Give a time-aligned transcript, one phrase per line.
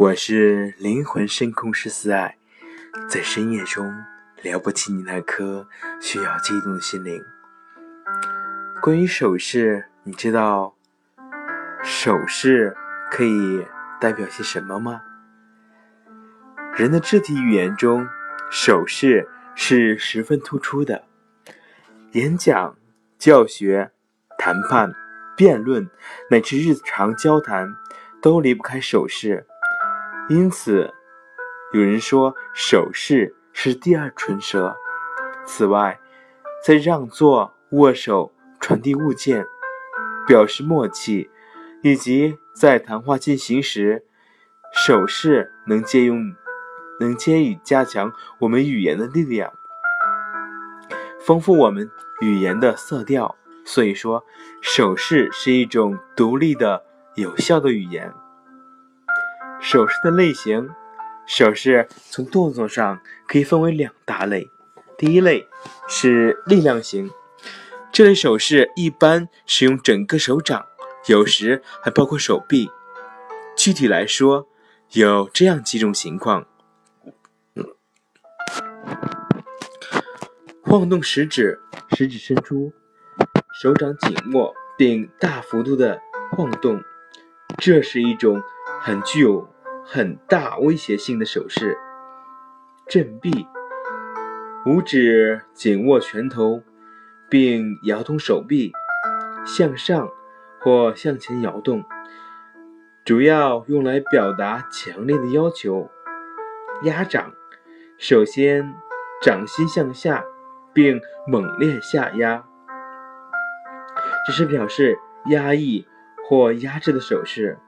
[0.00, 2.38] 我是灵魂深空十四爱，
[3.06, 3.94] 在深夜中
[4.40, 5.68] 了不起你那颗
[6.00, 7.22] 需要激动的心灵。
[8.80, 10.74] 关于手势，你知道
[11.84, 12.74] 手势
[13.10, 13.66] 可以
[14.00, 15.02] 代表些什么吗？
[16.74, 18.08] 人的肢体语言中，
[18.50, 21.04] 手势是十分突出的。
[22.12, 22.74] 演讲、
[23.18, 23.90] 教学、
[24.38, 24.94] 谈判、
[25.36, 25.90] 辩论
[26.30, 27.76] 乃至日常交谈，
[28.22, 29.46] 都离不开手势。
[30.30, 30.94] 因此，
[31.72, 34.76] 有人说手势是第二唇舌。
[35.44, 35.98] 此外，
[36.64, 39.44] 在让座、握手、传递物件、
[40.28, 41.28] 表示默契，
[41.82, 44.04] 以及在谈话进行时，
[44.72, 46.32] 手势能借用、
[47.00, 49.52] 能借以加强我们语言的力量，
[51.26, 53.34] 丰富我们语言的色调。
[53.64, 54.24] 所以说，
[54.60, 56.84] 手势是一种独立的、
[57.16, 58.14] 有效的语言。
[59.60, 60.70] 手势的类型，
[61.26, 64.48] 手势从动作上可以分为两大类。
[64.96, 65.46] 第一类
[65.86, 67.10] 是力量型，
[67.92, 70.66] 这类手势一般使用整个手掌，
[71.06, 72.70] 有时还包括手臂。
[73.54, 74.48] 具体来说，
[74.92, 76.46] 有这样几种情况：
[80.62, 82.72] 晃动食指，食指伸出，
[83.62, 86.00] 手掌紧握并大幅度的
[86.32, 86.82] 晃动，
[87.58, 88.42] 这是一种。
[88.82, 89.46] 很具有
[89.84, 91.76] 很大威胁性的手势，
[92.88, 93.46] 振臂，
[94.64, 96.62] 五指紧握拳头，
[97.28, 98.72] 并摇动手臂，
[99.44, 100.08] 向上
[100.62, 101.84] 或向前摇动，
[103.04, 105.90] 主要用来表达强烈的要求。
[106.84, 107.34] 压掌，
[107.98, 108.74] 首先
[109.20, 110.24] 掌心向下，
[110.72, 112.42] 并猛烈下压，
[114.26, 115.86] 这是表示压抑
[116.26, 117.58] 或压制的手势。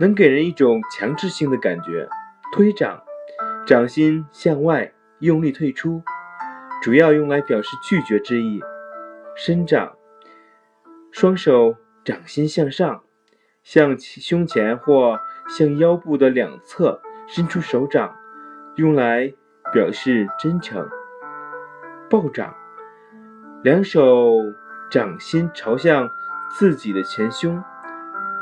[0.00, 2.08] 能给人一种强制性的感觉。
[2.52, 3.02] 推掌，
[3.66, 6.02] 掌心向外用力退出，
[6.80, 8.60] 主要用来表示拒绝之意。
[9.34, 9.92] 伸掌，
[11.10, 11.74] 双手
[12.04, 13.02] 掌心向上，
[13.64, 15.18] 向胸前或
[15.48, 18.16] 向腰部的两侧伸出手掌，
[18.76, 19.32] 用来
[19.72, 20.88] 表示真诚。
[22.08, 22.54] 抱掌，
[23.62, 24.36] 两手
[24.90, 26.08] 掌心朝向
[26.56, 27.62] 自己的前胸，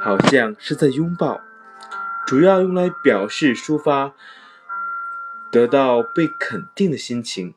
[0.00, 1.40] 好像是在拥抱。
[2.26, 4.12] 主要用来表示抒发
[5.52, 7.54] 得到被肯定的心情。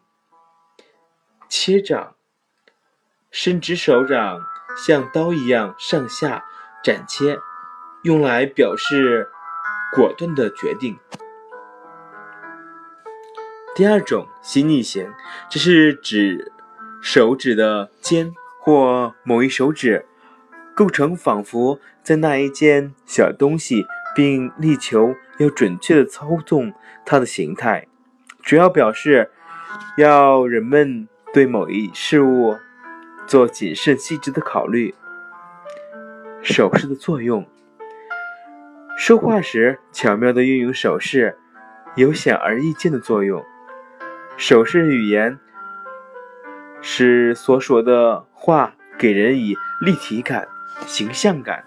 [1.50, 2.16] 切掌，
[3.32, 4.42] 伸直手掌
[4.78, 6.46] 像刀一样上下
[6.84, 7.40] 展切，
[8.04, 9.28] 用来表示
[9.96, 11.00] 果断的决定。
[13.76, 15.12] 第二种心逆型，
[15.50, 16.52] 这是指
[17.02, 20.06] 手指的尖或某一手指
[20.76, 23.88] 构成仿佛在那一件小东西。
[24.20, 26.74] 并力求要准确的操纵
[27.06, 27.88] 它的形态，
[28.44, 29.32] 主要表示
[29.98, 32.58] 要人们对某一事物
[33.26, 34.94] 做谨慎细致的考虑。
[36.42, 37.48] 手势的作用，
[38.98, 41.38] 说话时巧妙的运用手势，
[41.96, 43.42] 有显而易见的作用。
[44.36, 45.40] 手势语言
[46.82, 50.46] 使所说的话给人以立体感、
[50.86, 51.64] 形象感。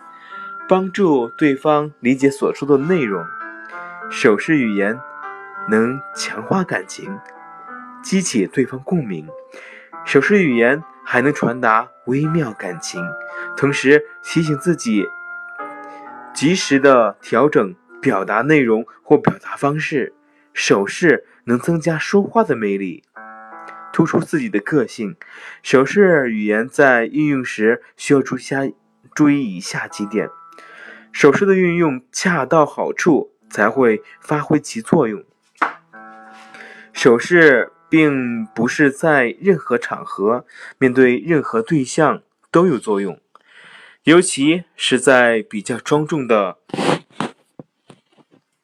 [0.72, 3.22] 帮助对方理解所说的内容，
[4.10, 4.98] 手势语言
[5.68, 7.14] 能强化感情，
[8.02, 9.28] 激起对方共鸣。
[10.06, 13.04] 手势语言还能传达微妙感情，
[13.54, 15.04] 同时提醒自己
[16.32, 20.14] 及时的调整表达内容或表达方式。
[20.54, 23.02] 手势能增加说话的魅力，
[23.92, 25.16] 突出自己的个性。
[25.62, 28.60] 手势语言在运用时需要注意下
[29.14, 30.30] 注意以下几点。
[31.12, 35.22] 手势的运用恰到好处，才会发挥其作用。
[36.92, 40.46] 手势并不是在任何场合、
[40.78, 43.20] 面对任何对象都有作用，
[44.04, 46.58] 尤其是在比较庄重的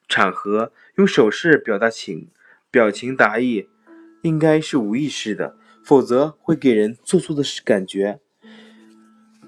[0.07, 2.29] 场合，用手势表达情、
[2.71, 3.69] 表情达意，
[4.23, 8.19] 应该是无意识的，否则会给人做作的感觉。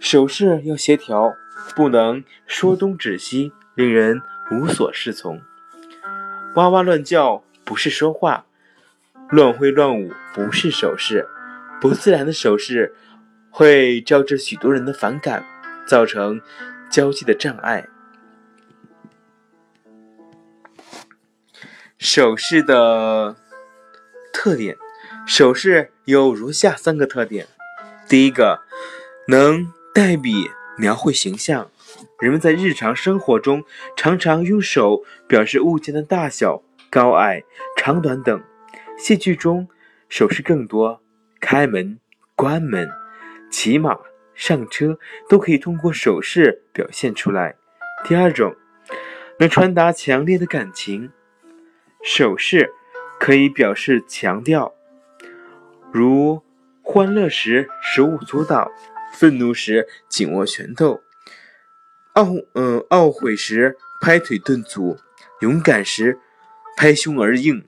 [0.01, 1.33] 手势要协调。
[1.75, 4.19] 不能说东指西，令人
[4.51, 5.39] 无所适从。
[6.56, 8.45] 哇哇乱叫不是说话，
[9.30, 11.27] 乱挥乱舞不是手势，
[11.80, 12.95] 不自然的手势
[13.51, 15.45] 会招致许多人的反感，
[15.88, 16.42] 造成
[16.89, 17.88] 交际的障碍。
[22.00, 23.36] 手势的
[24.33, 24.75] 特点，
[25.27, 27.48] 手势有如下三个特点：
[28.09, 28.62] 第一个，
[29.27, 30.49] 能代笔。
[30.77, 31.69] 描绘形象，
[32.19, 33.63] 人们在日常生活中
[33.95, 37.43] 常常用手表示物件的大小、高矮、
[37.77, 38.41] 长短等。
[38.97, 39.67] 戏剧中
[40.07, 41.01] 手势更多，
[41.39, 41.99] 开门、
[42.35, 42.89] 关门、
[43.51, 43.99] 骑马、
[44.33, 44.97] 上车
[45.29, 47.57] 都可以通过手势表现出来。
[48.05, 48.55] 第二种，
[49.39, 51.11] 能传达强烈的感情，
[52.01, 52.73] 手势
[53.19, 54.73] 可以表示强调，
[55.91, 56.41] 如
[56.81, 58.71] 欢乐时手舞足蹈，
[59.13, 61.01] 愤怒时紧握拳头。
[62.15, 64.97] 懊嗯懊悔时拍腿顿足，
[65.39, 66.19] 勇敢时
[66.75, 67.65] 拍胸而应，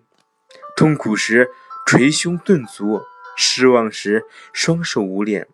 [0.75, 1.49] 痛苦时
[1.85, 3.01] 捶胸顿足，
[3.37, 5.47] 失望时双手捂脸。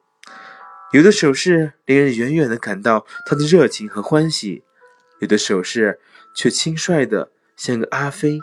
[0.92, 4.64] 有的手势令人远远的感到他的热情和欢喜，
[5.20, 6.00] 有的手势
[6.36, 8.40] 却轻率的像个阿飞，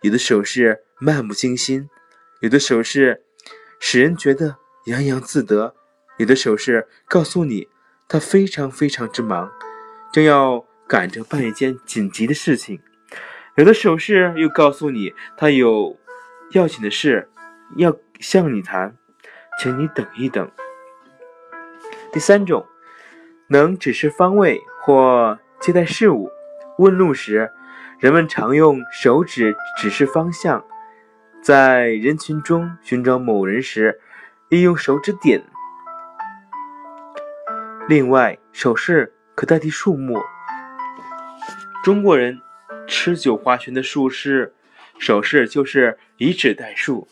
[0.00, 1.90] 有的手势漫不经心，
[2.40, 3.24] 有的手势
[3.78, 4.56] 使人觉得
[4.86, 5.74] 洋洋自得，
[6.20, 7.68] 有的手势告诉你。
[8.12, 9.52] 他非常非常之忙，
[10.12, 12.80] 正要赶着办一件紧急的事情。
[13.54, 15.96] 有的手势又告诉你，他有
[16.50, 17.30] 要紧的事
[17.76, 18.96] 要向你谈，
[19.60, 20.50] 请你等一等。
[22.12, 22.66] 第三种，
[23.46, 26.28] 能指示方位或接待事物。
[26.78, 27.52] 问路时，
[28.00, 30.64] 人们常用手指指示方向；
[31.40, 34.00] 在人群中寻找某人时，
[34.48, 35.44] 利用手指点。
[37.90, 40.16] 另外，手势可代替数目。
[41.82, 42.40] 中国人
[42.86, 44.54] 吃酒划拳的术式，
[45.00, 47.08] 手势就是以指代数。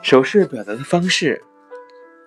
[0.00, 1.42] 手势表达的方式，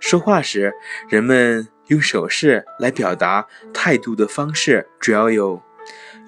[0.01, 0.73] 说话时
[1.07, 5.63] 人们用手势来表达态度的方式主要有：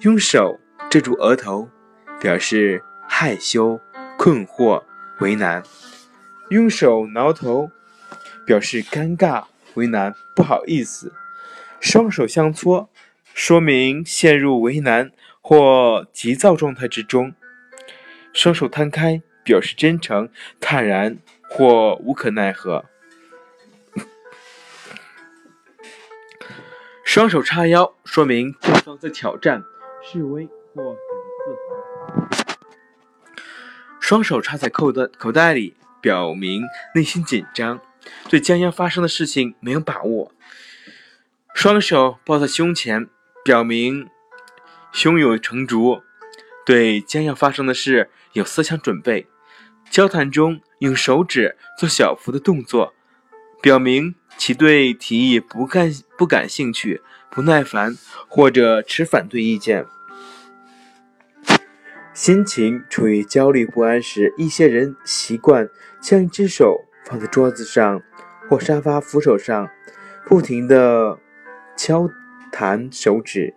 [0.00, 0.58] 用手
[0.88, 1.68] 遮住额头，
[2.18, 3.78] 表示害羞、
[4.16, 4.82] 困惑、
[5.20, 5.60] 为难；
[6.48, 7.70] 用手挠头，
[8.46, 9.44] 表示尴尬。
[9.76, 11.12] 为难，不好意思；
[11.80, 12.90] 双手相搓，
[13.32, 17.30] 说明陷入为难或急躁状态之中；
[18.32, 20.28] 双手摊开，表示真诚、
[20.60, 21.18] 坦然
[21.48, 22.84] 或无可奈何；
[27.04, 29.62] 双手叉腰，说明对方在挑战、
[30.02, 30.96] 示威或很
[31.44, 31.76] 自豪；
[34.00, 36.62] 双手插在口袋口袋里，表明
[36.94, 37.80] 内心紧张。
[38.28, 40.32] 对将要发生的事情没有把握，
[41.54, 43.08] 双手抱在胸前，
[43.44, 44.08] 表明
[44.92, 46.02] 胸有成竹，
[46.64, 49.26] 对将要发生的事有思想准备。
[49.88, 52.92] 交谈中用手指做小幅的动作，
[53.62, 59.86] 表明其对提议不感不感兴趣、不耐烦或者持反对意见。
[62.12, 65.68] 心情处于焦虑不安时，一些人习惯
[66.00, 66.85] 将一只手。
[67.06, 68.02] 放在桌子上
[68.48, 69.70] 或沙发扶手上，
[70.26, 71.20] 不停地
[71.76, 72.10] 敲
[72.50, 73.54] 弹手指。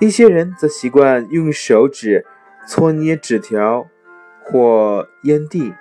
[0.00, 2.26] 一些人则习惯用手指
[2.66, 3.88] 搓捏纸条
[4.42, 5.72] 或烟蒂。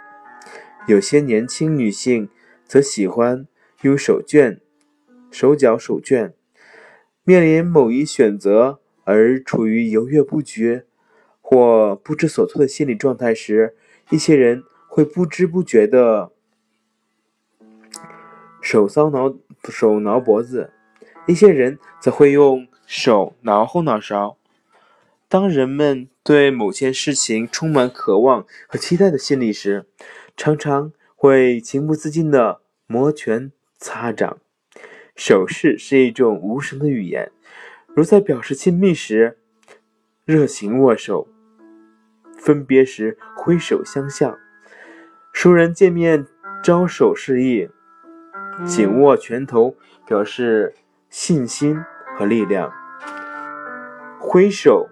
[0.87, 2.29] 有些年轻女性
[2.63, 3.47] 则喜欢
[3.81, 4.59] 用手绢、
[5.31, 6.33] 手脚手绢。
[7.23, 10.85] 面临某一选择而处于犹豫不决
[11.41, 13.75] 或不知所措的心理状态时，
[14.11, 16.34] 一些人会不知不觉地。
[18.65, 19.31] 手搔挠
[19.69, 20.71] 手挠脖子，
[21.27, 24.39] 一些人则会用手挠后脑勺。
[25.29, 29.85] 当人们对某件事情充满渴望和期待的心理时，
[30.35, 34.39] 常常会情不自禁地摩拳擦掌。
[35.15, 37.31] 手势是一种无声的语言，
[37.95, 39.37] 如在表示亲密时
[40.25, 41.27] 热情握手，
[42.39, 44.39] 分别时挥手相向，
[45.31, 46.25] 熟人见面
[46.63, 47.69] 招手示意。
[48.63, 50.75] 紧握拳头表示
[51.09, 51.77] 信心
[52.17, 52.71] 和力量，
[54.19, 54.89] 挥手、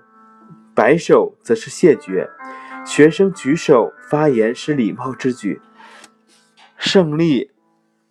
[0.76, 2.30] 摆手则是谢绝。
[2.86, 5.62] 学生举手发言是礼貌之举，
[6.76, 7.52] 胜利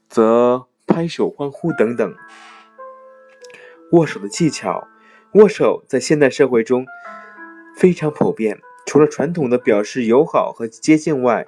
[0.08, 2.14] 则拍手欢呼等等。
[3.90, 4.88] 握手的技巧，
[5.34, 6.86] 握手在现代社会中
[7.76, 8.58] 非常普遍。
[8.86, 11.46] 除了传统的表示友好和接近外，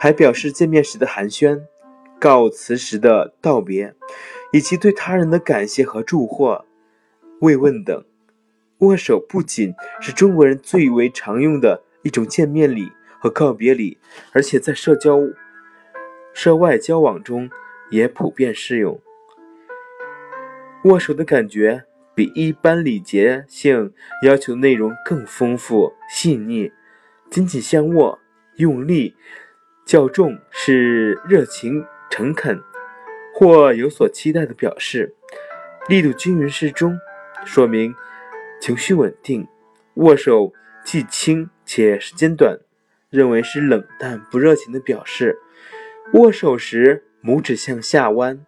[0.00, 1.62] 还表示见面时的寒暄。
[2.20, 3.94] 告辞时的道别，
[4.52, 6.66] 以及对他人的感谢和祝贺、
[7.40, 8.04] 慰问等。
[8.78, 13.98] 握手不仅是中国人最为常用的一种见面礼和告别礼，
[14.32, 15.18] 而且在社交、
[16.34, 17.50] 涉外交往中
[17.90, 19.00] 也普遍适用。
[20.84, 21.84] 握手的感觉
[22.14, 23.92] 比一般礼节性
[24.24, 26.70] 要求内容更丰富、细腻。
[27.30, 28.18] 紧紧相握、
[28.56, 29.14] 用力
[29.86, 31.84] 较重是热情。
[32.10, 32.60] 诚恳
[33.32, 35.14] 或有所期待的表示，
[35.88, 36.98] 力度均匀适中，
[37.44, 37.94] 说明
[38.60, 39.46] 情绪稳定。
[39.94, 40.52] 握手
[40.84, 42.58] 既轻且时间短，
[43.10, 45.38] 认为是冷淡不热情的表示。
[46.14, 48.44] 握手时拇指向下弯，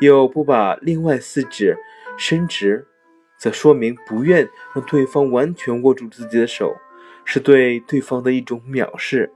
[0.00, 1.76] 又不把另外四指
[2.18, 2.86] 伸直，
[3.38, 6.76] 则说明不愿让对方完全握住自己的手，
[7.24, 9.32] 是对对方的一种藐视。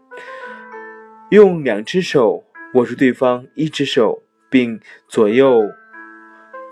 [1.31, 2.45] 用两只手
[2.75, 5.63] 握住对方一只手，并左右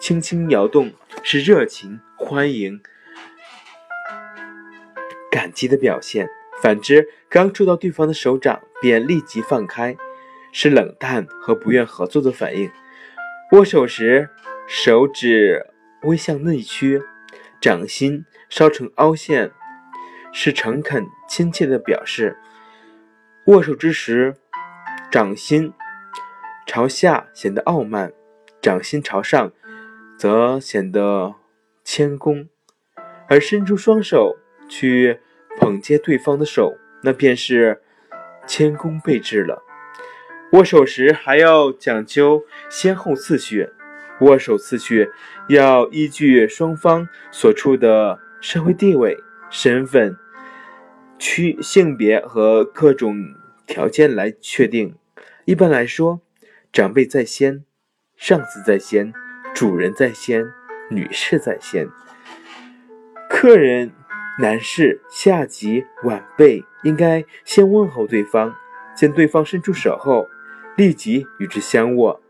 [0.00, 0.92] 轻轻摇动，
[1.23, 2.80] 是热情、欢迎、
[5.30, 6.28] 感激的表现。
[6.61, 9.97] 反之，刚触到对方的手掌便立即放开，
[10.52, 12.68] 是冷淡和不愿合作的反应。
[13.52, 14.28] 握手时，
[14.66, 15.66] 手指
[16.02, 17.00] 微向内屈，
[17.61, 19.52] 掌心稍呈凹陷，
[20.32, 22.37] 是诚恳亲切的表示。
[23.47, 24.35] 握手之时，
[25.11, 25.73] 掌心
[26.74, 28.14] 朝下显得傲慢，
[28.62, 29.52] 掌心朝上
[30.16, 31.34] 则显得
[31.84, 32.48] 谦恭，
[33.28, 34.38] 而伸出双手
[34.70, 35.18] 去
[35.60, 37.82] 捧接对方的手，那便是
[38.46, 39.62] 谦恭备至了。
[40.52, 43.68] 握手时还要讲究先后次序，
[44.22, 45.10] 握手次序
[45.50, 49.18] 要依据双方所处的社会地位、
[49.50, 50.16] 身份、
[51.18, 53.14] 区性别和各种
[53.66, 54.94] 条件来确定。
[55.44, 56.22] 一般来说，
[56.72, 57.66] 长辈在先，
[58.16, 59.12] 上司在先，
[59.54, 60.42] 主人在先，
[60.88, 61.86] 女士在先。
[63.28, 63.92] 客人、
[64.40, 68.54] 男士、下级、晚辈应该先问候对方，
[68.96, 70.26] 见对方伸出手后，
[70.74, 72.22] 立即与之相握。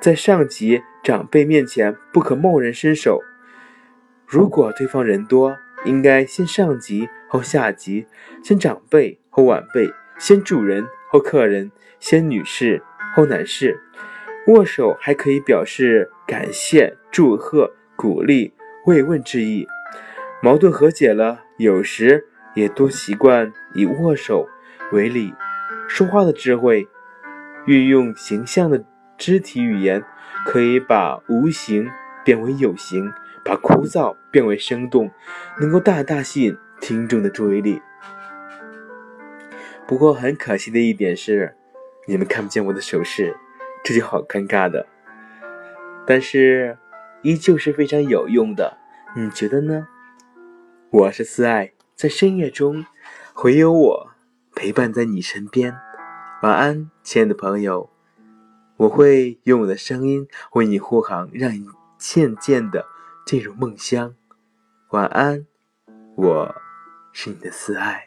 [0.00, 3.22] 在上级、长辈面前，不可贸然伸手。
[4.26, 8.08] 如果对方人多，应该先上级后下级，
[8.42, 10.84] 先长辈后晚辈，先主人。
[11.08, 11.70] 后客人
[12.00, 12.82] 先女士
[13.16, 13.80] 后男士，
[14.46, 18.52] 握手还可以表示感谢、祝贺、鼓励、
[18.84, 19.66] 慰问之意。
[20.42, 24.46] 矛盾和解了，有时也多习惯以握手
[24.92, 25.32] 为礼。
[25.88, 26.86] 说话的智慧，
[27.64, 28.84] 运用形象的
[29.16, 30.04] 肢体语言，
[30.44, 31.88] 可以把无形
[32.22, 33.10] 变为有形，
[33.42, 35.10] 把枯燥变为生动，
[35.58, 37.80] 能够大大吸引听众的注意力。
[39.86, 41.56] 不过很可惜的一点是，
[42.06, 43.36] 你们看不见我的手势，
[43.84, 44.86] 这就好尴尬的。
[46.06, 46.78] 但是
[47.22, 48.78] 依旧是非常有用的，
[49.16, 49.88] 你觉得呢？
[50.90, 52.86] 我是思爱，在深夜中
[53.34, 54.10] 会有我
[54.54, 55.76] 陪伴在你身边。
[56.42, 57.90] 晚安，亲爱的朋友，
[58.76, 61.66] 我会用我的声音为你护航，让你
[61.98, 62.86] 渐渐的
[63.26, 64.14] 进入梦乡。
[64.90, 65.44] 晚安，
[66.14, 66.54] 我
[67.12, 68.06] 是你的思爱。